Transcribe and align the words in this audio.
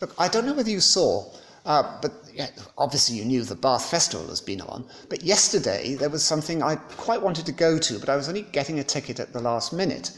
Look, 0.00 0.14
I 0.18 0.28
don't 0.28 0.46
know 0.46 0.54
whether 0.54 0.70
you 0.70 0.80
saw, 0.80 1.30
uh, 1.64 1.98
but 2.02 2.12
yeah, 2.32 2.50
obviously 2.76 3.16
you 3.16 3.24
knew 3.24 3.42
the 3.42 3.54
Bath 3.54 3.90
Festival 3.90 4.26
has 4.28 4.40
been 4.40 4.60
on. 4.60 4.84
But 5.08 5.22
yesterday 5.22 5.94
there 5.94 6.10
was 6.10 6.24
something 6.24 6.62
I 6.62 6.76
quite 6.76 7.22
wanted 7.22 7.46
to 7.46 7.52
go 7.52 7.78
to, 7.78 7.98
but 7.98 8.08
I 8.08 8.16
was 8.16 8.28
only 8.28 8.42
getting 8.42 8.78
a 8.78 8.84
ticket 8.84 9.20
at 9.20 9.32
the 9.32 9.40
last 9.40 9.72
minute. 9.72 10.10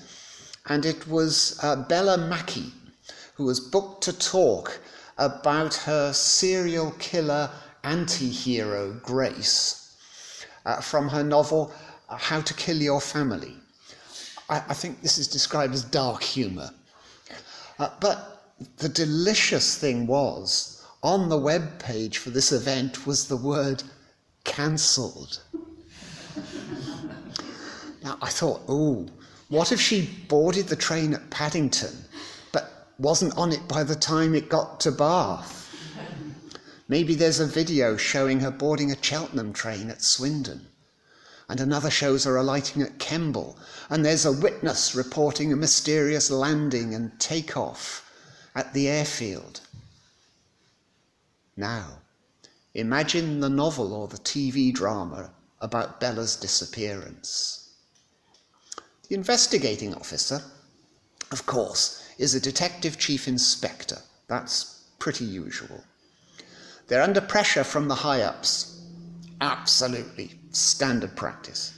And 0.67 0.85
it 0.85 1.07
was 1.07 1.59
uh, 1.63 1.77
Bella 1.77 2.19
Mackie, 2.19 2.73
who 3.35 3.45
was 3.45 3.61
booked 3.61 4.03
to 4.05 4.19
talk 4.19 4.81
about 5.19 5.75
her 5.75 6.13
serial 6.13 6.91
killer 6.99 7.51
anti 7.85 8.29
hero, 8.29 8.93
Grace, 9.03 9.97
uh, 10.65 10.81
from 10.81 11.09
her 11.09 11.23
novel 11.23 11.73
How 12.09 12.41
to 12.41 12.55
Kill 12.55 12.77
Your 12.77 13.01
Family. 13.01 13.57
I, 14.49 14.57
I 14.69 14.75
think 14.75 15.03
this 15.03 15.19
is 15.19 15.29
described 15.29 15.75
as 15.75 15.85
dark 15.85 16.23
humour. 16.23 16.71
Uh, 17.79 17.91
but 18.01 18.55
the 18.79 18.89
delicious 18.89 19.77
thing 19.77 20.07
was, 20.07 20.85
on 21.03 21.29
the 21.29 21.39
web 21.39 21.79
page 21.79 22.19
for 22.19 22.31
this 22.31 22.53
event 22.53 23.07
was 23.07 23.29
the 23.29 23.37
word 23.37 23.83
cancelled. 24.45 25.41
now 28.03 28.17
I 28.23 28.29
thought, 28.29 28.63
oh, 28.69 29.07
what 29.49 29.73
if 29.73 29.81
she 29.81 30.11
boarded 30.29 30.67
the 30.69 30.77
train 30.77 31.15
at 31.15 31.31
Paddington 31.31 31.95
but 32.51 32.89
wasn't 32.99 33.37
on 33.37 33.53
it 33.53 33.69
by 33.69 33.85
the 33.85 33.95
time 33.95 34.35
it 34.35 34.49
got 34.49 34.81
to 34.81 34.91
Bath? 34.91 35.63
Maybe 36.89 37.15
there's 37.15 37.41
a 37.41 37.47
video 37.47 37.97
showing 37.97 38.41
her 38.41 38.51
boarding 38.51 38.91
a 38.91 39.03
Cheltenham 39.03 39.53
train 39.53 39.91
at 39.91 40.03
Swindon 40.03 40.67
and 41.49 41.61
another 41.61 41.91
shows 41.91 42.25
her 42.25 42.37
alighting 42.37 42.83
at 42.83 42.99
Kemble, 42.99 43.57
and 43.89 44.05
there's 44.05 44.25
a 44.25 44.33
witness 44.33 44.95
reporting 44.95 45.53
a 45.53 45.57
mysterious 45.57 46.31
landing 46.31 46.95
and 46.95 47.19
takeoff 47.21 48.11
at 48.55 48.73
the 48.73 48.89
airfield. 48.89 49.61
Now, 51.57 51.99
imagine 52.75 53.41
the 53.41 53.49
novel 53.49 53.93
or 53.93 54.09
the 54.09 54.19
TV 54.19 54.73
drama 54.73 55.31
about 55.61 56.01
Bella's 56.01 56.37
disappearance. 56.37 57.71
The 59.09 59.15
investigating 59.15 59.95
officer, 59.95 60.43
of 61.31 61.47
course, 61.47 62.09
is 62.19 62.35
a 62.35 62.41
detective 62.41 62.99
chief 62.99 63.29
inspector. 63.29 63.99
That's 64.27 64.83
pretty 64.99 65.25
usual. 65.25 65.85
They're 66.89 67.03
under 67.03 67.21
pressure 67.21 67.65
from 67.65 67.89
the 67.89 67.95
high 67.95 68.23
ups. 68.23 68.81
Absolutely 69.41 70.39
standard 70.57 71.17
practice. 71.17 71.73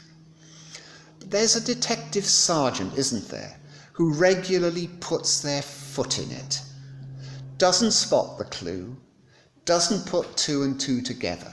But 1.19 1.31
there's 1.31 1.57
a 1.57 1.61
detective 1.61 2.25
sergeant, 2.25 2.97
isn't 2.97 3.29
there, 3.29 3.59
who 3.93 4.13
regularly 4.13 4.89
puts 5.01 5.41
their 5.41 5.63
foot 5.63 6.19
in 6.19 6.31
it, 6.31 6.63
doesn't 7.59 7.91
spot 7.91 8.39
the 8.39 8.45
clue, 8.45 8.97
doesn't 9.65 10.07
put 10.07 10.37
two 10.37 10.63
and 10.63 10.81
two 10.81 11.03
together. 11.03 11.53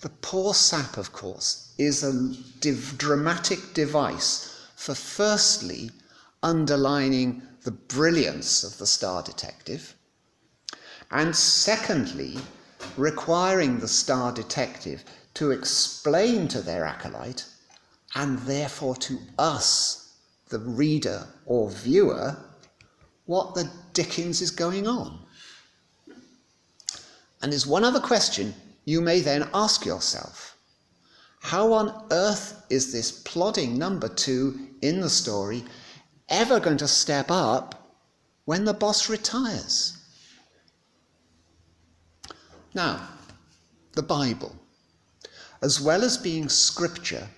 The 0.00 0.08
poor 0.08 0.54
sap, 0.54 0.96
of 0.96 1.12
course, 1.12 1.72
is 1.78 2.02
a 2.02 2.34
div- 2.60 2.96
dramatic 2.98 3.74
device 3.74 4.66
for 4.74 4.94
firstly 4.94 5.90
underlining 6.42 7.42
the 7.62 7.70
brilliance 7.72 8.62
of 8.64 8.78
the 8.78 8.86
star 8.86 9.22
detective, 9.22 9.94
and 11.10 11.34
secondly, 11.34 12.38
requiring 12.96 13.78
the 13.78 13.88
star 13.88 14.32
detective 14.32 15.04
to 15.36 15.50
explain 15.50 16.48
to 16.48 16.62
their 16.62 16.86
acolyte, 16.86 17.44
and 18.14 18.38
therefore 18.40 18.96
to 18.96 19.18
us, 19.38 20.14
the 20.48 20.58
reader 20.58 21.26
or 21.44 21.68
viewer, 21.68 22.34
what 23.26 23.54
the 23.54 23.70
dickens 23.92 24.40
is 24.40 24.50
going 24.50 24.86
on. 24.86 25.18
And 27.42 27.52
there's 27.52 27.66
one 27.66 27.84
other 27.84 28.00
question 28.00 28.54
you 28.86 29.02
may 29.02 29.20
then 29.20 29.46
ask 29.52 29.84
yourself 29.84 30.56
How 31.40 31.70
on 31.74 32.06
earth 32.10 32.64
is 32.70 32.90
this 32.90 33.12
plodding 33.12 33.76
number 33.76 34.08
two 34.08 34.70
in 34.80 35.02
the 35.02 35.10
story 35.10 35.64
ever 36.30 36.60
going 36.60 36.78
to 36.78 36.88
step 36.88 37.30
up 37.30 37.94
when 38.46 38.64
the 38.64 38.72
boss 38.72 39.10
retires? 39.10 39.98
Now, 42.72 43.06
the 43.92 44.02
Bible 44.02 44.56
as 45.62 45.80
well 45.80 46.04
as 46.04 46.18
being 46.18 46.48
scripture, 46.48 47.28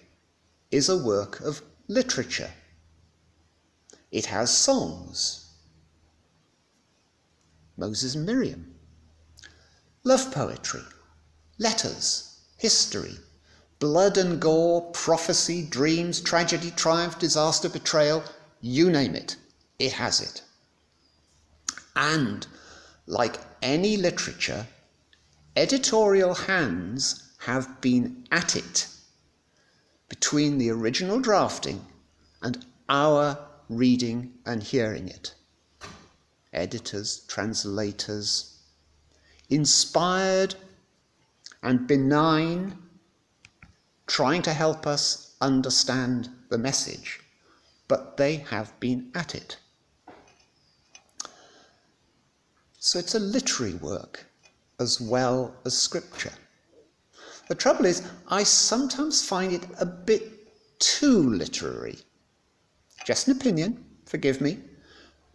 is 0.71 0.89
a 0.89 0.97
work 0.97 1.41
of 1.41 1.63
literature. 1.87 2.51
It 4.11 4.27
has 4.27 4.51
songs. 4.51 5.53
Moses 7.77 8.15
and 8.15 8.27
Miriam. 8.27 8.75
Love 10.05 10.33
poetry, 10.33 10.83
letters, 11.59 12.41
history, 12.57 13.17
blood 13.79 14.19
and 14.19 14.41
gore, 14.41 14.91
prophecy, 14.93 15.65
dreams, 15.65 16.21
tragedy, 16.21 16.73
triumph, 16.73 17.19
disaster, 17.19 17.69
betrayal, 17.69 18.25
you 18.61 18.91
name 18.91 19.15
it, 19.15 19.37
it 19.79 19.93
has 19.93 20.21
it. 20.21 20.43
And 21.95 22.47
like 23.07 23.39
any 23.63 23.97
literature, 23.97 24.67
editorial 25.57 26.35
hands 26.35 27.28
have 27.39 27.81
been 27.81 28.27
at 28.31 28.57
it 28.57 28.89
between 30.09 30.59
the 30.59 30.71
original 30.71 31.21
drafting 31.21 31.85
and 32.43 32.65
our 32.89 33.39
reading 33.69 34.33
and 34.47 34.63
hearing 34.63 35.09
it. 35.09 35.35
Editors, 36.53 37.25
translators, 37.29 38.59
inspired 39.51 40.55
and 41.63 41.87
benign, 41.87 42.77
trying 44.07 44.43
to 44.43 44.53
help 44.53 44.87
us 44.87 45.35
understand 45.41 46.29
the 46.49 46.59
message, 46.59 47.21
but 47.87 48.17
they 48.17 48.37
have 48.37 48.79
been 48.81 49.11
at 49.15 49.35
it. 49.35 49.59
So 52.79 52.99
it's 52.99 53.15
a 53.15 53.21
literary 53.21 53.75
work 53.75 54.25
as 54.81 55.01
well 55.01 55.55
as 55.65 55.77
scripture. 55.77 56.33
The 57.49 57.55
trouble 57.55 57.87
is, 57.87 58.03
I 58.29 58.43
sometimes 58.43 59.25
find 59.25 59.53
it 59.53 59.67
a 59.81 59.87
bit 59.87 60.79
too 60.79 61.31
literary. 61.31 61.99
Just 63.05 63.27
an 63.27 63.37
opinion, 63.37 63.85
forgive 64.05 64.41
me. 64.41 64.59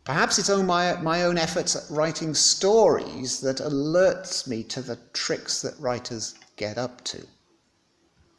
Perhaps 0.04 0.38
it's 0.38 0.50
only 0.50 0.66
my, 0.66 0.94
my 1.02 1.24
own 1.24 1.38
efforts 1.38 1.76
at 1.76 1.90
writing 1.90 2.34
stories 2.34 3.40
that 3.42 3.58
alerts 3.58 4.48
me 4.48 4.64
to 4.64 4.82
the 4.82 4.98
tricks 5.14 5.62
that 5.62 5.80
writers 5.80 6.36
get 6.56 6.78
up 6.78 7.04
to. 7.06 7.26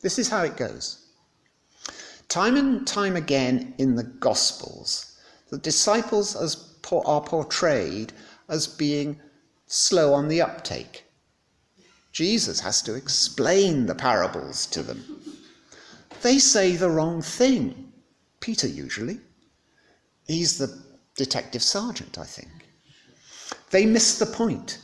This 0.02 0.18
is 0.18 0.28
how 0.28 0.42
it 0.42 0.56
goes. 0.56 1.06
Time 2.28 2.56
and 2.56 2.86
time 2.86 3.16
again 3.16 3.74
in 3.78 3.94
the 3.94 4.02
Gospels, 4.02 5.18
the 5.50 5.58
disciples 5.58 6.36
as, 6.36 6.74
are 6.92 7.22
portrayed 7.22 8.12
as 8.48 8.66
being 8.66 9.18
slow 9.66 10.12
on 10.12 10.28
the 10.28 10.42
uptake, 10.42 11.04
Jesus 12.14 12.60
has 12.60 12.80
to 12.82 12.94
explain 12.94 13.86
the 13.86 13.94
parables 13.94 14.66
to 14.66 14.84
them. 14.84 15.04
They 16.22 16.38
say 16.38 16.76
the 16.76 16.88
wrong 16.88 17.20
thing. 17.20 17.92
Peter, 18.38 18.68
usually. 18.68 19.18
He's 20.28 20.56
the 20.56 20.80
detective 21.16 21.62
sergeant, 21.62 22.16
I 22.16 22.24
think. 22.24 22.68
They 23.70 23.84
miss 23.84 24.16
the 24.16 24.26
point. 24.26 24.78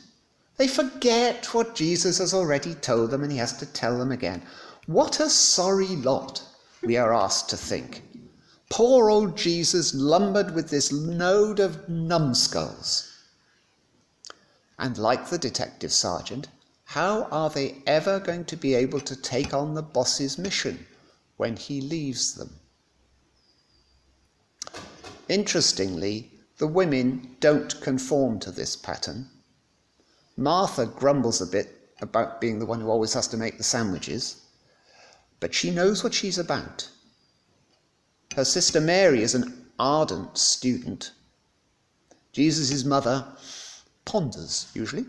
They 0.57 0.67
forget 0.67 1.45
what 1.53 1.73
Jesus 1.73 2.17
has 2.17 2.33
already 2.33 2.75
told 2.75 3.11
them 3.11 3.23
and 3.23 3.31
he 3.31 3.37
has 3.37 3.57
to 3.59 3.65
tell 3.65 3.97
them 3.97 4.11
again. 4.11 4.43
What 4.85 5.21
a 5.21 5.29
sorry 5.29 5.87
lot, 5.87 6.43
we 6.83 6.97
are 6.97 7.13
asked 7.13 7.49
to 7.51 7.57
think. 7.57 8.03
Poor 8.69 9.09
old 9.09 9.37
Jesus 9.37 9.95
lumbered 9.95 10.53
with 10.53 10.69
this 10.69 10.91
load 10.91 11.61
of 11.61 11.87
numbskulls. 11.87 13.07
And 14.77 14.97
like 14.97 15.29
the 15.29 15.37
detective 15.37 15.93
sergeant, 15.93 16.49
how 16.91 17.23
are 17.31 17.49
they 17.49 17.73
ever 17.87 18.19
going 18.19 18.43
to 18.43 18.57
be 18.57 18.75
able 18.75 18.99
to 18.99 19.15
take 19.15 19.53
on 19.53 19.73
the 19.73 19.81
boss's 19.81 20.37
mission 20.37 20.85
when 21.37 21.55
he 21.55 21.79
leaves 21.79 22.33
them? 22.33 22.53
Interestingly, 25.29 26.29
the 26.57 26.67
women 26.67 27.37
don't 27.39 27.79
conform 27.79 28.41
to 28.41 28.51
this 28.51 28.75
pattern. 28.75 29.29
Martha 30.35 30.85
grumbles 30.85 31.39
a 31.39 31.45
bit 31.45 31.93
about 32.01 32.41
being 32.41 32.59
the 32.59 32.65
one 32.65 32.81
who 32.81 32.89
always 32.89 33.13
has 33.13 33.29
to 33.29 33.37
make 33.37 33.57
the 33.57 33.63
sandwiches, 33.63 34.41
but 35.39 35.53
she 35.53 35.71
knows 35.71 36.03
what 36.03 36.13
she's 36.13 36.37
about. 36.37 36.89
Her 38.35 38.43
sister 38.43 38.81
Mary 38.81 39.23
is 39.23 39.33
an 39.33 39.65
ardent 39.79 40.37
student. 40.37 41.11
Jesus' 42.33 42.83
mother 42.83 43.25
ponders, 44.03 44.69
usually. 44.73 45.05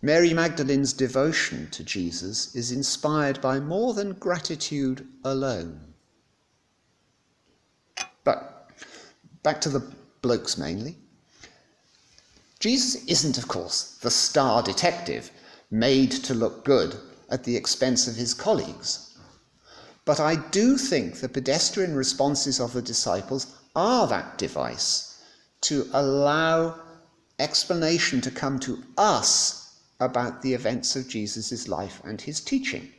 Mary 0.00 0.32
Magdalene's 0.32 0.92
devotion 0.92 1.68
to 1.72 1.82
Jesus 1.82 2.54
is 2.54 2.70
inspired 2.70 3.40
by 3.40 3.58
more 3.58 3.94
than 3.94 4.12
gratitude 4.12 5.04
alone. 5.24 5.92
But 8.22 8.70
back 9.42 9.60
to 9.62 9.68
the 9.68 9.92
blokes 10.22 10.56
mainly. 10.56 10.96
Jesus 12.60 13.04
isn't, 13.06 13.38
of 13.38 13.48
course, 13.48 13.98
the 14.00 14.10
star 14.10 14.62
detective 14.62 15.32
made 15.68 16.12
to 16.12 16.34
look 16.34 16.64
good 16.64 16.96
at 17.28 17.42
the 17.42 17.56
expense 17.56 18.06
of 18.06 18.14
his 18.14 18.34
colleagues. 18.34 19.16
But 20.04 20.20
I 20.20 20.36
do 20.36 20.78
think 20.78 21.16
the 21.16 21.28
pedestrian 21.28 21.96
responses 21.96 22.60
of 22.60 22.72
the 22.72 22.82
disciples 22.82 23.48
are 23.74 24.06
that 24.06 24.38
device 24.38 25.22
to 25.62 25.88
allow 25.92 26.80
explanation 27.40 28.20
to 28.20 28.30
come 28.30 28.60
to 28.60 28.82
us 28.96 29.67
about 30.00 30.42
the 30.42 30.54
events 30.54 30.96
of 30.96 31.08
Jesus' 31.08 31.68
life 31.68 32.00
and 32.04 32.20
his 32.20 32.40
teaching. 32.40 32.92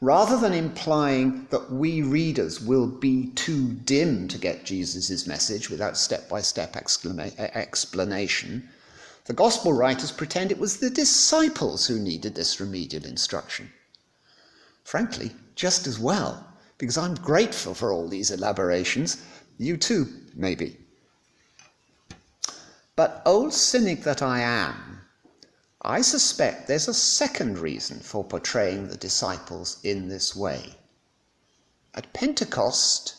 Rather 0.00 0.38
than 0.38 0.52
implying 0.52 1.46
that 1.50 1.72
we 1.72 2.02
readers 2.02 2.60
will 2.60 2.86
be 2.86 3.28
too 3.34 3.72
dim 3.86 4.28
to 4.28 4.36
get 4.38 4.64
Jesus' 4.64 5.26
message 5.26 5.70
without 5.70 5.96
step 5.96 6.28
by 6.28 6.42
step 6.42 6.76
explanation, 6.76 8.68
the 9.24 9.32
Gospel 9.32 9.72
writers 9.72 10.12
pretend 10.12 10.52
it 10.52 10.58
was 10.58 10.76
the 10.76 10.90
disciples 10.90 11.86
who 11.86 11.98
needed 11.98 12.34
this 12.34 12.60
remedial 12.60 13.04
instruction. 13.06 13.72
Frankly, 14.84 15.32
just 15.56 15.86
as 15.86 15.98
well, 15.98 16.46
because 16.78 16.98
I'm 16.98 17.14
grateful 17.14 17.74
for 17.74 17.90
all 17.90 18.06
these 18.06 18.30
elaborations. 18.30 19.22
You 19.58 19.76
too, 19.78 20.06
maybe. 20.34 20.76
But, 22.94 23.22
old 23.26 23.52
cynic 23.52 24.02
that 24.04 24.22
I 24.22 24.40
am, 24.40 24.74
I 25.88 26.00
suspect 26.00 26.66
there's 26.66 26.88
a 26.88 26.94
second 26.94 27.58
reason 27.58 28.00
for 28.00 28.24
portraying 28.24 28.88
the 28.88 28.96
disciples 28.96 29.78
in 29.84 30.08
this 30.08 30.34
way. 30.34 30.74
At 31.94 32.12
Pentecost, 32.12 33.14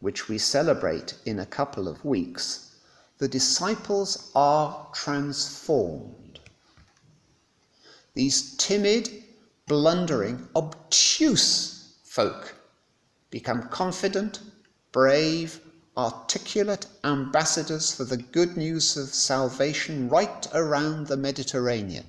which 0.00 0.26
we 0.26 0.38
celebrate 0.38 1.12
in 1.26 1.38
a 1.38 1.44
couple 1.44 1.88
of 1.88 2.02
weeks, 2.02 2.74
the 3.18 3.28
disciples 3.28 4.30
are 4.34 4.88
transformed. 4.94 6.40
These 8.14 8.56
timid, 8.56 9.10
blundering, 9.68 10.48
obtuse 10.56 11.96
folk 12.02 12.54
become 13.30 13.68
confident, 13.68 14.40
brave, 14.90 15.60
articulate 15.96 16.86
ambassadors 17.04 17.92
for 17.94 18.04
the 18.04 18.16
good 18.16 18.56
news 18.56 18.96
of 18.96 19.08
salvation 19.08 20.08
right 20.08 20.46
around 20.54 21.06
the 21.06 21.16
Mediterranean. 21.16 22.06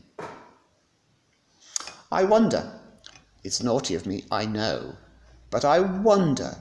I 2.12 2.24
wonder, 2.24 2.72
it's 3.44 3.64
naughty 3.64 3.96
of 3.96 4.06
me, 4.06 4.26
I 4.30 4.46
know, 4.46 4.96
but 5.50 5.66
I 5.66 5.80
wonder, 5.80 6.58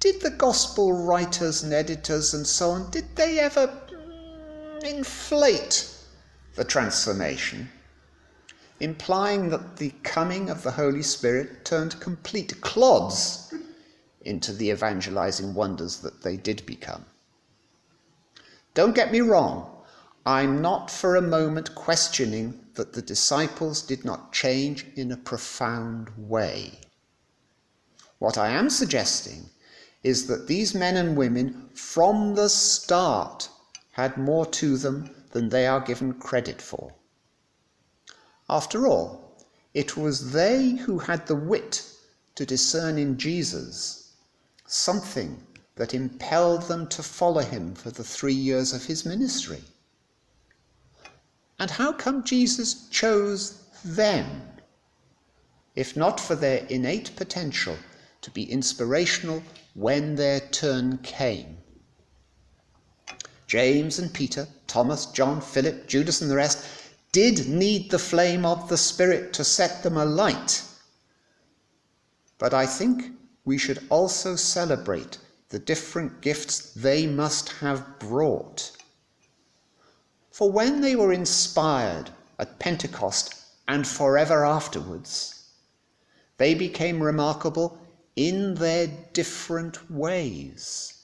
did 0.00 0.20
the 0.20 0.30
gospel 0.30 0.92
writers 0.92 1.62
and 1.62 1.72
editors 1.72 2.34
and 2.34 2.46
so 2.46 2.70
on, 2.70 2.90
did 2.90 3.16
they 3.16 3.38
ever 3.38 3.70
inflate 4.84 5.88
the 6.54 6.64
transformation, 6.64 7.70
implying 8.80 9.48
that 9.50 9.76
the 9.76 9.92
coming 10.02 10.50
of 10.50 10.62
the 10.62 10.72
Holy 10.72 11.02
Spirit 11.02 11.64
turned 11.64 11.98
complete 12.00 12.60
clods 12.60 13.52
into 14.24 14.52
the 14.52 14.70
evangelizing 14.70 15.54
wonders 15.54 15.98
that 15.98 16.22
they 16.22 16.36
did 16.36 16.64
become. 16.66 17.04
Don't 18.74 18.94
get 18.94 19.12
me 19.12 19.20
wrong, 19.20 19.68
I'm 20.24 20.62
not 20.62 20.90
for 20.90 21.16
a 21.16 21.22
moment 21.22 21.74
questioning 21.74 22.64
that 22.74 22.92
the 22.92 23.02
disciples 23.02 23.82
did 23.82 24.04
not 24.04 24.32
change 24.32 24.86
in 24.96 25.12
a 25.12 25.16
profound 25.16 26.10
way. 26.16 26.78
What 28.18 28.38
I 28.38 28.50
am 28.50 28.70
suggesting 28.70 29.50
is 30.02 30.26
that 30.26 30.46
these 30.46 30.74
men 30.74 30.96
and 30.96 31.16
women 31.16 31.68
from 31.74 32.34
the 32.34 32.48
start 32.48 33.48
had 33.92 34.16
more 34.16 34.46
to 34.46 34.76
them 34.76 35.10
than 35.32 35.48
they 35.48 35.66
are 35.66 35.80
given 35.80 36.14
credit 36.14 36.62
for. 36.62 36.94
After 38.48 38.86
all, 38.86 39.36
it 39.74 39.96
was 39.96 40.32
they 40.32 40.70
who 40.70 40.98
had 40.98 41.26
the 41.26 41.34
wit 41.34 41.84
to 42.34 42.46
discern 42.46 42.98
in 42.98 43.18
Jesus 43.18 44.01
something 44.72 45.42
that 45.76 45.94
impelled 45.94 46.62
them 46.62 46.86
to 46.88 47.02
follow 47.02 47.42
him 47.42 47.74
for 47.74 47.90
the 47.90 48.04
three 48.04 48.34
years 48.34 48.72
of 48.72 48.84
his 48.84 49.04
ministry. 49.04 49.62
And 51.58 51.70
how 51.70 51.92
come 51.92 52.24
Jesus 52.24 52.88
chose 52.88 53.66
them, 53.84 54.42
if 55.76 55.96
not 55.96 56.18
for 56.18 56.34
their 56.34 56.64
innate 56.66 57.14
potential 57.16 57.76
to 58.22 58.30
be 58.30 58.50
inspirational 58.50 59.42
when 59.74 60.14
their 60.14 60.40
turn 60.40 60.98
came? 60.98 61.58
James 63.46 63.98
and 63.98 64.12
Peter, 64.12 64.48
Thomas, 64.66 65.06
John, 65.06 65.40
Philip, 65.40 65.86
Judas, 65.86 66.22
and 66.22 66.30
the 66.30 66.36
rest 66.36 66.66
did 67.12 67.46
need 67.46 67.90
the 67.90 67.98
flame 67.98 68.46
of 68.46 68.70
the 68.70 68.78
Spirit 68.78 69.34
to 69.34 69.44
set 69.44 69.82
them 69.82 69.98
alight. 69.98 70.62
But 72.38 72.54
I 72.54 72.64
think 72.64 73.12
we 73.44 73.58
should 73.58 73.84
also 73.90 74.36
celebrate 74.36 75.18
the 75.48 75.58
different 75.58 76.20
gifts 76.20 76.72
they 76.74 77.06
must 77.06 77.48
have 77.60 77.98
brought. 77.98 78.72
For 80.30 80.50
when 80.50 80.80
they 80.80 80.96
were 80.96 81.12
inspired 81.12 82.10
at 82.38 82.58
Pentecost 82.58 83.34
and 83.68 83.86
forever 83.86 84.44
afterwards, 84.44 85.50
they 86.38 86.54
became 86.54 87.02
remarkable 87.02 87.78
in 88.16 88.54
their 88.54 88.86
different 89.12 89.90
ways. 89.90 91.02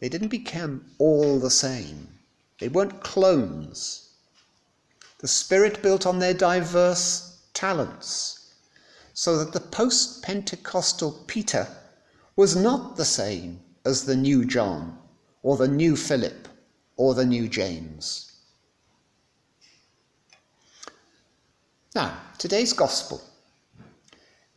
They 0.00 0.08
didn't 0.08 0.28
become 0.28 0.86
all 0.98 1.38
the 1.38 1.50
same, 1.50 2.08
they 2.58 2.68
weren't 2.68 3.02
clones. 3.02 4.14
The 5.18 5.28
Spirit 5.28 5.82
built 5.82 6.06
on 6.06 6.18
their 6.18 6.34
diverse 6.34 7.42
talents 7.54 8.41
so 9.14 9.38
that 9.38 9.52
the 9.52 9.60
post 9.60 10.22
Pentecostal 10.22 11.12
Peter 11.26 11.68
was 12.36 12.56
not 12.56 12.96
the 12.96 13.04
same 13.04 13.60
as 13.84 14.04
the 14.04 14.16
new 14.16 14.44
John, 14.44 14.98
or 15.42 15.56
the 15.56 15.68
new 15.68 15.96
Philip, 15.96 16.48
or 16.96 17.14
the 17.14 17.26
new 17.26 17.48
James. 17.48 18.32
Now, 21.94 22.16
today's 22.38 22.72
gospel. 22.72 23.20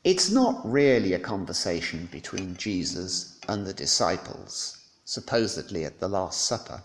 It's 0.03 0.29
not 0.29 0.61
really 0.63 1.13
a 1.13 1.19
conversation 1.19 2.07
between 2.11 2.55
Jesus 2.55 3.39
and 3.49 3.65
the 3.65 3.73
disciples, 3.73 4.77
supposedly 5.03 5.83
at 5.83 5.99
the 5.99 6.07
Last 6.07 6.45
Supper 6.45 6.81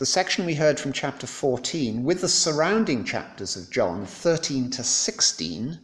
the 0.00 0.06
section 0.06 0.46
we 0.46 0.54
heard 0.54 0.80
from 0.80 0.94
chapter 0.94 1.26
14 1.26 2.02
with 2.04 2.22
the 2.22 2.28
surrounding 2.28 3.04
chapters 3.04 3.54
of 3.54 3.68
John 3.68 4.06
13 4.06 4.70
to 4.70 4.82
16 4.82 5.78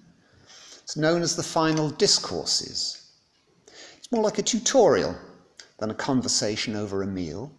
is 0.88 0.96
known 0.96 1.20
as 1.20 1.36
the 1.36 1.42
final 1.42 1.90
discourses. 1.90 3.10
It's 3.98 4.10
more 4.10 4.22
like 4.22 4.38
a 4.38 4.42
tutorial 4.42 5.14
than 5.78 5.90
a 5.90 5.94
conversation 5.94 6.74
over 6.74 7.02
a 7.02 7.06
meal, 7.06 7.52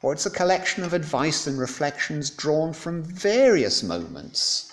or 0.00 0.12
it's 0.12 0.26
a 0.26 0.30
collection 0.30 0.84
of 0.84 0.92
advice 0.92 1.48
and 1.48 1.58
reflections 1.58 2.30
drawn 2.30 2.72
from 2.72 3.02
various 3.02 3.82
moments 3.82 4.72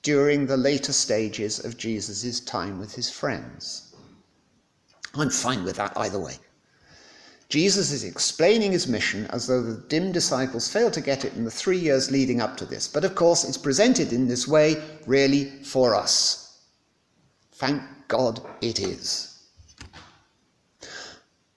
during 0.00 0.46
the 0.46 0.56
later 0.56 0.94
stages 0.94 1.62
of 1.62 1.76
Jesus' 1.76 2.40
time 2.40 2.78
with 2.78 2.94
his 2.94 3.10
friends. 3.10 3.94
I'm 5.14 5.28
fine 5.28 5.62
with 5.62 5.76
that 5.76 5.92
either 5.94 6.18
way. 6.18 6.38
Jesus 7.52 7.92
is 7.92 8.02
explaining 8.02 8.72
his 8.72 8.88
mission 8.88 9.26
as 9.26 9.46
though 9.46 9.60
the 9.60 9.76
dim 9.88 10.10
disciples 10.10 10.72
failed 10.72 10.94
to 10.94 11.02
get 11.02 11.26
it 11.26 11.34
in 11.34 11.44
the 11.44 11.50
three 11.50 11.76
years 11.76 12.10
leading 12.10 12.40
up 12.40 12.56
to 12.56 12.64
this. 12.64 12.88
But 12.88 13.04
of 13.04 13.14
course, 13.14 13.44
it's 13.44 13.58
presented 13.58 14.14
in 14.14 14.26
this 14.26 14.48
way 14.48 14.82
really 15.06 15.50
for 15.62 15.94
us. 15.94 16.62
Thank 17.50 17.82
God 18.08 18.40
it 18.62 18.80
is. 18.80 19.48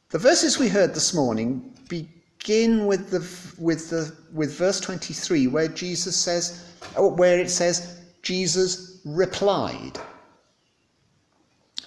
The 0.10 0.18
verses 0.18 0.60
we 0.60 0.68
heard 0.68 0.94
this 0.94 1.14
morning 1.14 1.74
begin 1.88 2.88
with, 2.88 3.10
the, 3.10 3.22
with, 3.58 3.90
the, 3.90 4.14
with 4.34 4.54
verse 4.54 4.82
23, 4.82 5.48
where 5.48 5.70
Jesus 5.70 6.18
says, 6.18 6.74
oh, 6.98 7.08
where 7.08 7.40
it 7.40 7.50
says, 7.50 8.02
Jesus 8.22 9.00
replied. 9.06 9.98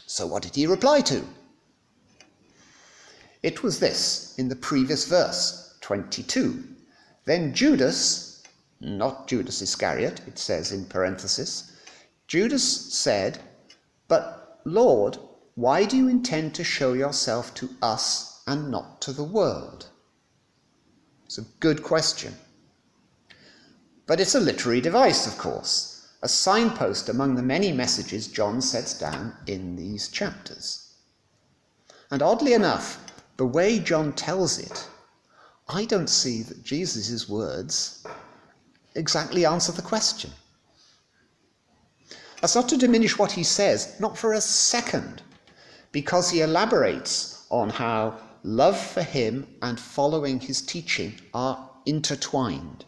So 0.06 0.26
what 0.26 0.44
did 0.44 0.54
he 0.54 0.66
reply 0.66 1.02
to? 1.02 1.22
It 3.42 3.62
was 3.62 3.78
this 3.78 4.34
in 4.36 4.48
the 4.48 4.56
previous 4.56 5.06
verse, 5.06 5.76
22. 5.80 6.64
Then 7.24 7.54
Judas, 7.54 8.42
not 8.80 9.28
Judas 9.28 9.62
Iscariot, 9.62 10.20
it 10.26 10.38
says 10.38 10.72
in 10.72 10.86
parenthesis, 10.86 11.72
Judas 12.26 12.64
said, 12.64 13.38
But 14.08 14.60
Lord, 14.64 15.18
why 15.54 15.84
do 15.84 15.96
you 15.96 16.08
intend 16.08 16.54
to 16.54 16.64
show 16.64 16.92
yourself 16.92 17.54
to 17.54 17.70
us 17.80 18.42
and 18.46 18.70
not 18.70 19.00
to 19.02 19.12
the 19.12 19.24
world? 19.24 19.86
It's 21.26 21.38
a 21.38 21.46
good 21.60 21.82
question. 21.82 22.34
But 24.06 24.20
it's 24.20 24.34
a 24.34 24.40
literary 24.40 24.80
device, 24.80 25.26
of 25.26 25.36
course, 25.36 26.08
a 26.22 26.28
signpost 26.28 27.08
among 27.08 27.34
the 27.34 27.42
many 27.42 27.72
messages 27.72 28.26
John 28.26 28.62
sets 28.62 28.98
down 28.98 29.36
in 29.46 29.76
these 29.76 30.08
chapters. 30.08 30.94
And 32.10 32.22
oddly 32.22 32.54
enough, 32.54 33.04
the 33.38 33.46
way 33.46 33.78
John 33.78 34.12
tells 34.12 34.58
it 34.58 34.88
I 35.68 35.84
don't 35.84 36.10
see 36.10 36.42
that 36.42 36.62
Jesus' 36.64 37.28
words 37.28 38.04
exactly 38.94 39.46
answer 39.46 39.72
the 39.72 39.82
question. 39.82 40.30
That's 42.40 42.54
not 42.54 42.68
to 42.70 42.76
diminish 42.76 43.18
what 43.18 43.32
he 43.32 43.42
says, 43.42 43.94
not 44.00 44.16
for 44.16 44.32
a 44.32 44.40
second, 44.40 45.22
because 45.92 46.30
he 46.30 46.40
elaborates 46.40 47.46
on 47.50 47.68
how 47.68 48.18
love 48.42 48.78
for 48.80 49.02
him 49.02 49.46
and 49.60 49.78
following 49.78 50.40
his 50.40 50.62
teaching 50.62 51.14
are 51.34 51.70
intertwined. 51.84 52.84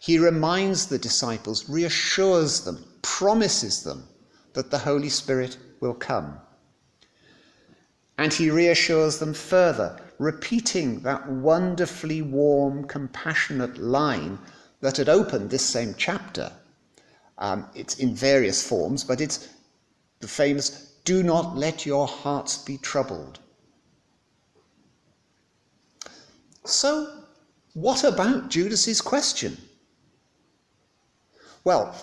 He 0.00 0.18
reminds 0.18 0.86
the 0.86 0.98
disciples, 0.98 1.68
reassures 1.68 2.62
them, 2.62 2.84
promises 3.02 3.82
them 3.82 4.08
that 4.54 4.70
the 4.70 4.78
Holy 4.78 5.08
Spirit 5.08 5.56
will 5.80 5.94
come. 5.94 6.40
And 8.18 8.32
he 8.32 8.50
reassures 8.50 9.18
them 9.18 9.34
further, 9.34 10.00
repeating 10.18 11.00
that 11.00 11.28
wonderfully 11.28 12.22
warm, 12.22 12.86
compassionate 12.86 13.78
line 13.78 14.38
that 14.80 14.96
had 14.96 15.08
opened 15.08 15.50
this 15.50 15.64
same 15.64 15.94
chapter. 15.98 16.50
Um, 17.38 17.66
it's 17.74 17.98
in 17.98 18.14
various 18.14 18.66
forms, 18.66 19.04
but 19.04 19.20
it's 19.20 19.48
the 20.20 20.28
famous, 20.28 20.94
do 21.04 21.22
not 21.22 21.56
let 21.56 21.84
your 21.84 22.06
hearts 22.06 22.58
be 22.58 22.78
troubled. 22.78 23.38
So, 26.64 27.22
what 27.74 28.02
about 28.02 28.48
Judas's 28.48 29.00
question? 29.00 29.56
Well, 31.64 31.94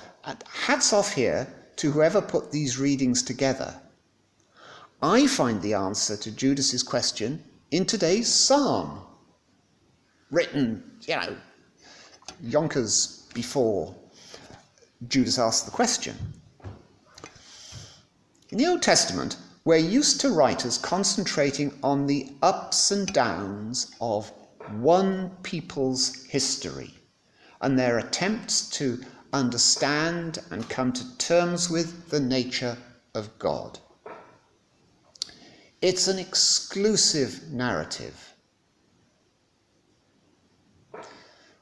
hats 0.45 0.93
off 0.93 1.13
here 1.13 1.47
to 1.77 1.91
whoever 1.91 2.21
put 2.21 2.51
these 2.51 2.77
readings 2.77 3.23
together. 3.23 3.73
I 5.03 5.27
find 5.27 5.61
the 5.61 5.73
answer 5.73 6.15
to 6.15 6.31
Judas's 6.31 6.81
question 6.81 7.43
in 7.71 7.85
today's 7.85 8.33
psalm, 8.33 9.01
written, 10.31 10.81
you 11.01 11.17
know, 11.17 11.35
yonkers 12.41 13.27
before 13.33 13.93
Judas 15.09 15.37
asked 15.37 15.65
the 15.65 15.71
question. 15.71 16.15
In 18.47 18.57
the 18.57 18.67
Old 18.67 18.81
Testament, 18.81 19.35
we're 19.65 19.75
used 19.75 20.21
to 20.21 20.29
writers 20.29 20.77
concentrating 20.77 21.77
on 21.83 22.07
the 22.07 22.29
ups 22.41 22.91
and 22.91 23.05
downs 23.11 23.91
of 23.99 24.31
one 24.79 25.31
people's 25.43 26.23
history 26.27 26.93
and 27.59 27.77
their 27.77 27.97
attempts 27.97 28.69
to 28.69 29.01
understand 29.33 30.39
and 30.49 30.69
come 30.69 30.93
to 30.93 31.17
terms 31.17 31.69
with 31.69 32.09
the 32.09 32.21
nature 32.21 32.77
of 33.15 33.37
God. 33.37 33.79
It's 35.83 36.07
an 36.07 36.17
exclusive 36.17 37.51
narrative. 37.51 38.35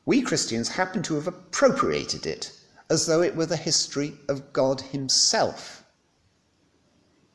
We 0.05 0.21
Christians 0.21 0.69
happen 0.69 1.01
to 1.03 1.15
have 1.15 1.25
appropriated 1.25 2.27
it 2.27 2.51
as 2.91 3.07
though 3.07 3.23
it 3.23 3.35
were 3.35 3.47
the 3.47 3.57
history 3.57 4.13
of 4.29 4.53
God 4.53 4.79
Himself. 4.79 5.83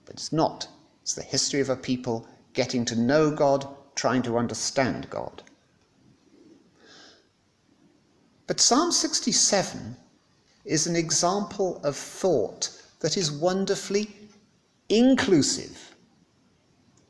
But 0.05 0.14
it's 0.14 0.33
not. 0.33 0.69
It's 1.02 1.14
the 1.14 1.25
history 1.25 1.59
of 1.59 1.71
a 1.71 1.75
people 1.75 2.28
getting 2.52 2.85
to 2.85 2.95
know 2.95 3.33
God, 3.33 3.66
trying 3.97 4.23
to 4.23 4.38
understand 4.38 5.11
God. 5.11 5.43
But 8.47 8.61
Psalm 8.61 8.93
67 8.93 9.97
is 10.64 10.87
an 10.87 10.95
example 10.95 11.81
of 11.83 11.97
thought 11.97 12.71
that 13.00 13.16
is 13.16 13.33
wonderfully 13.33 14.09
inclusive. 14.88 15.96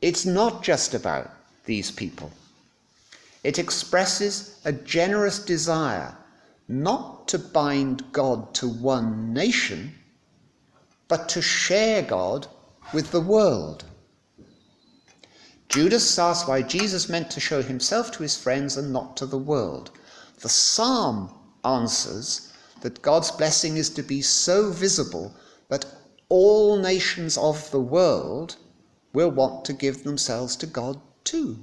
It's 0.01 0.25
not 0.25 0.63
just 0.63 0.93
about 0.93 1.31
these 1.65 1.89
people. 1.89 2.31
It 3.43 3.57
expresses 3.57 4.59
a 4.65 4.71
generous 4.71 5.39
desire 5.39 6.15
not 6.67 7.27
to 7.29 7.39
bind 7.39 8.11
God 8.11 8.53
to 8.55 8.67
one 8.67 9.33
nation, 9.33 9.95
but 11.07 11.29
to 11.29 11.41
share 11.41 12.01
God 12.01 12.47
with 12.93 13.11
the 13.11 13.21
world. 13.21 13.85
Judas 15.69 16.17
asks 16.19 16.47
why 16.47 16.61
Jesus 16.61 17.09
meant 17.09 17.31
to 17.31 17.39
show 17.39 17.61
himself 17.61 18.11
to 18.11 18.23
his 18.23 18.37
friends 18.37 18.77
and 18.77 18.93
not 18.93 19.17
to 19.17 19.25
the 19.25 19.37
world. 19.37 19.91
The 20.39 20.49
psalm 20.49 21.33
answers 21.65 22.53
that 22.81 23.01
God's 23.01 23.31
blessing 23.31 23.77
is 23.77 23.89
to 23.91 24.03
be 24.03 24.21
so 24.21 24.71
visible 24.71 25.33
that 25.69 25.85
all 26.29 26.77
nations 26.77 27.37
of 27.37 27.69
the 27.71 27.79
world 27.79 28.57
will 29.17 29.31
want 29.31 29.65
to 29.65 29.73
give 29.73 30.03
themselves 30.03 30.55
to 30.55 30.67
God 30.67 31.01
too. 31.23 31.57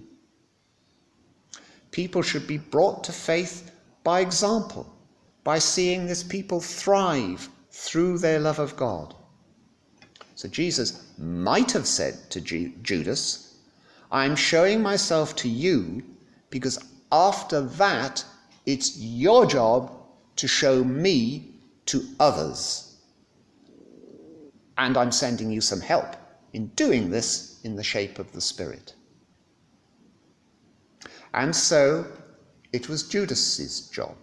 People 1.93 2.21
should 2.21 2.49
be 2.49 2.59
brought 2.59 3.05
to 3.05 3.13
faith 3.13 3.71
by 4.03 4.19
example, 4.19 4.93
by 5.45 5.61
seeing 5.61 6.05
this 6.07 6.25
people 6.25 6.61
thrive 6.61 7.49
through 7.71 8.19
their 8.19 8.41
love 8.41 8.59
of 8.59 8.75
God. 8.75 9.15
So 10.35 10.49
Jesus 10.49 11.05
might 11.17 11.71
have 11.71 11.87
said 11.87 12.29
to 12.31 12.41
Judas, 12.41 13.55
I'm 14.11 14.35
showing 14.35 14.83
myself 14.83 15.37
to 15.37 15.49
you 15.49 16.03
because 16.51 16.81
after 17.13 17.61
that, 17.61 18.25
it's 18.67 18.99
your 18.99 19.47
job 19.47 19.93
to 20.37 20.49
show 20.49 20.83
me 20.83 21.55
to 21.87 22.03
others. 22.19 22.97
And 24.77 24.97
I'm 24.97 25.13
sending 25.13 25.53
you 25.53 25.61
some 25.61 25.81
help 25.81 26.17
in 26.55 26.69
doing 26.69 27.11
this 27.11 27.61
in 27.65 27.75
the 27.75 27.83
shape 27.83 28.19
of 28.19 28.33
the 28.33 28.41
Spirit. 28.41 28.95
And 31.35 31.55
so 31.55 32.07
it 32.73 32.89
was 32.89 33.03
Judas's 33.03 33.89
job, 33.89 34.17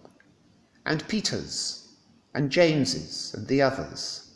and 0.86 1.06
Peter's, 1.08 1.88
and 2.34 2.50
James's, 2.50 3.34
and 3.34 3.46
the 3.46 3.60
others, 3.60 4.30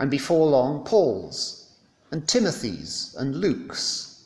and 0.00 0.10
before 0.10 0.48
long 0.48 0.84
Paul's, 0.84 1.76
and 2.10 2.26
Timothy's, 2.26 3.14
and 3.18 3.36
Luke's. 3.36 4.24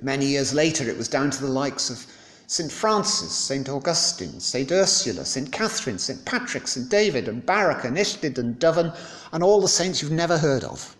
Many 0.00 0.26
years 0.26 0.54
later, 0.54 0.88
it 0.88 0.96
was 0.96 1.08
down 1.08 1.30
to 1.30 1.40
the 1.42 1.48
likes 1.48 1.90
of 1.90 2.06
St. 2.46 2.72
Francis, 2.72 3.32
St. 3.32 3.68
Augustine, 3.68 4.40
St. 4.40 4.72
Ursula, 4.72 5.26
St. 5.26 5.52
Catherine, 5.52 5.98
St. 5.98 6.24
Patrick, 6.24 6.66
St. 6.66 6.88
David, 6.88 7.28
and 7.28 7.44
Barak, 7.44 7.84
and 7.84 7.98
Illtyd, 7.98 8.38
and 8.38 8.58
Dovin, 8.58 8.96
and 9.32 9.42
all 9.42 9.60
the 9.60 9.68
saints 9.68 10.00
you've 10.00 10.10
never 10.10 10.38
heard 10.38 10.64
of. 10.64 10.96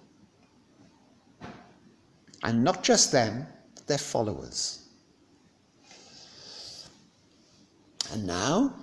And 2.42 2.62
not 2.62 2.82
just 2.82 3.12
them, 3.12 3.46
their 3.86 3.98
followers. 3.98 4.88
And 8.12 8.26
now, 8.26 8.74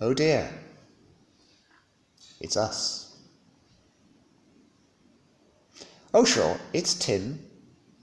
oh 0.00 0.12
dear, 0.12 0.50
it's 2.40 2.56
us. 2.56 3.18
Oh, 6.12 6.24
sure, 6.24 6.58
it's 6.72 6.94
Tim 6.94 7.38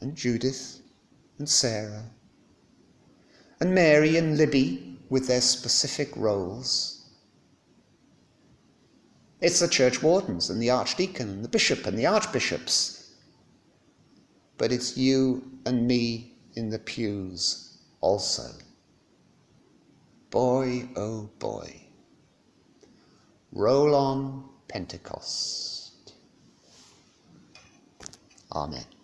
and 0.02 0.16
Judith 0.16 0.82
and 1.40 1.50
Sarah 1.50 2.06
and 3.60 3.76
Mary 3.76 4.18
and 4.18 4.38
Libby 4.38 4.98
with 5.10 5.28
their 5.28 5.42
specific 5.42 6.16
roles. 6.16 7.10
It's 9.42 9.60
the 9.60 9.68
church 9.68 10.02
wardens 10.02 10.50
and 10.50 10.62
the 10.62 10.70
archdeacon 10.70 11.30
and 11.30 11.44
the 11.44 11.50
bishop 11.50 11.86
and 11.86 11.98
the 11.98 12.06
archbishops 12.06 12.97
but 14.58 14.72
it's 14.72 14.98
you 14.98 15.44
and 15.66 15.88
me 15.88 16.34
in 16.56 16.70
the 16.70 16.80
pews 16.80 17.78
also. 18.02 18.50
Boy, 20.30 20.90
oh 20.96 21.30
boy. 21.40 21.82
Roll 23.52 23.96
on 23.96 24.50
Pentecost. 24.68 26.14
Amen. 28.52 28.97